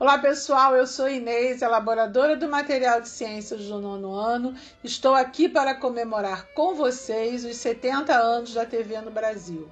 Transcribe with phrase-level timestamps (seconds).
[0.00, 4.54] Olá pessoal, eu sou Inês, elaboradora do material de ciências do nono ano.
[4.82, 9.70] Estou aqui para comemorar com vocês os 70 anos da TV no Brasil,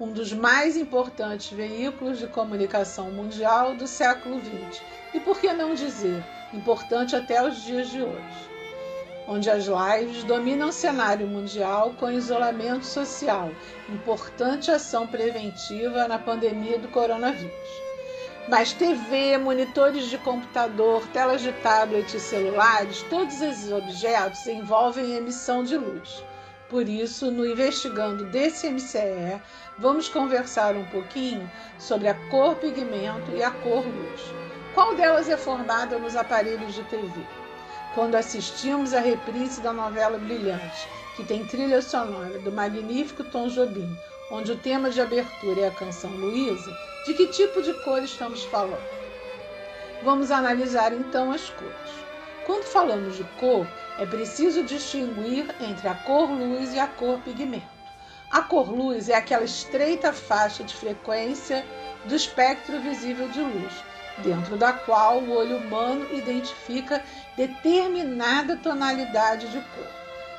[0.00, 4.82] um dos mais importantes veículos de comunicação mundial do século XX
[5.14, 8.50] e, por que não dizer, importante até os dias de hoje.
[9.28, 13.52] Onde as lives dominam o cenário mundial com isolamento social,
[13.88, 17.87] importante ação preventiva na pandemia do coronavírus
[18.48, 25.62] mas TV, monitores de computador, telas de tablet e celulares, todos esses objetos envolvem emissão
[25.62, 26.24] de luz.
[26.70, 29.40] Por isso, no Investigando desse MCE,
[29.78, 34.20] vamos conversar um pouquinho sobre a cor pigmento e a cor luz.
[34.74, 37.20] Qual delas é formada nos aparelhos de TV?
[37.94, 43.94] Quando assistimos a reprise da novela Brilhante, que tem trilha sonora do magnífico Tom Jobim,
[44.30, 46.70] onde o tema de abertura é a canção Luísa,
[47.06, 48.98] de que tipo de cor estamos falando?
[50.02, 52.08] Vamos analisar então as cores.
[52.46, 53.66] Quando falamos de cor,
[53.98, 57.66] é preciso distinguir entre a cor luz e a cor pigmento.
[58.30, 61.64] A cor luz é aquela estreita faixa de frequência
[62.04, 63.72] do espectro visível de luz,
[64.18, 67.02] dentro da qual o olho humano identifica
[67.36, 69.88] determinada tonalidade de cor.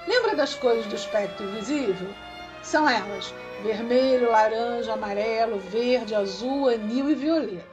[0.08, 2.10] Lembra das cores do espectro visível?
[2.70, 7.66] São elas vermelho, laranja, amarelo, verde, azul, anil e violeta.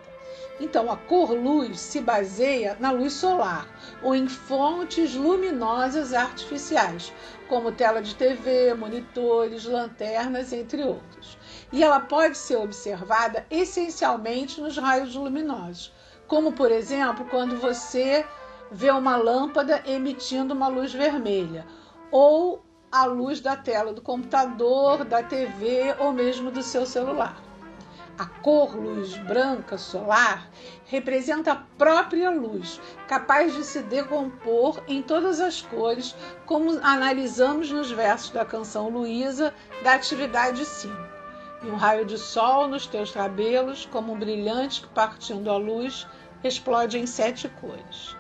[0.59, 3.69] Então, a cor luz se baseia na luz solar
[4.03, 7.13] ou em fontes luminosas artificiais,
[7.47, 11.37] como tela de TV, monitores, lanternas, entre outros.
[11.71, 15.93] E ela pode ser observada essencialmente nos raios luminosos,
[16.27, 18.25] como por exemplo quando você
[18.73, 21.67] vê uma lâmpada emitindo uma luz vermelha
[22.11, 22.65] ou
[22.97, 27.43] a luz da tela do computador, da TV ou mesmo do seu celular.
[28.19, 30.49] A cor luz branca solar
[30.87, 37.91] representa a própria luz, capaz de se decompor em todas as cores, como analisamos nos
[37.91, 39.53] versos da canção Luísa,
[39.83, 40.95] da atividade 5.
[41.65, 46.07] E um raio de sol nos teus cabelos, como um brilhante que partindo a luz
[46.43, 48.17] explode em sete cores.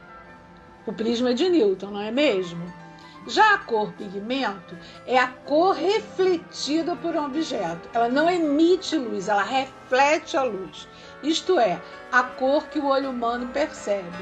[0.87, 2.86] O prisma de Newton, não é mesmo?
[3.29, 7.89] Já a cor pigmento é a cor refletida por um objeto.
[7.93, 10.87] Ela não emite luz, ela reflete a luz.
[11.25, 11.83] Isto é,
[12.13, 14.17] a cor que o olho humano percebe.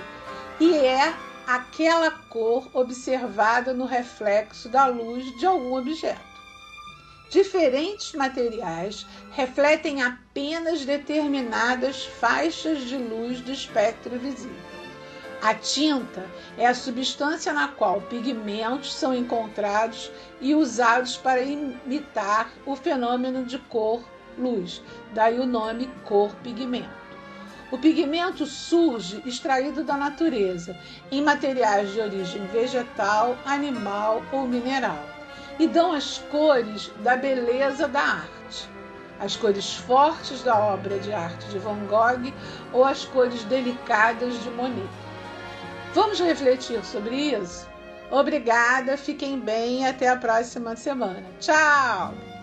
[0.59, 1.15] E é
[1.47, 6.34] aquela cor observada no reflexo da luz de algum objeto.
[7.28, 14.74] Diferentes materiais refletem apenas determinadas faixas de luz do espectro visível.
[15.44, 16.25] A tinta
[16.56, 20.10] é a substância na qual pigmentos são encontrados
[20.41, 24.81] e usados para imitar o fenômeno de cor-luz,
[25.12, 26.88] daí o nome cor-pigmento.
[27.71, 30.75] O pigmento surge extraído da natureza,
[31.12, 35.04] em materiais de origem vegetal, animal ou mineral,
[35.59, 38.66] e dão as cores da beleza da arte.
[39.21, 42.33] As cores fortes da obra de arte de Van Gogh
[42.72, 45.03] ou as cores delicadas de Monet.
[45.94, 47.69] Vamos refletir sobre isso?
[48.10, 51.25] Obrigada, fiquem bem e até a próxima semana.
[51.38, 52.34] Tchau!